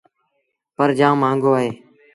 [0.75, 1.69] پر جآم مآݩگو اهي۔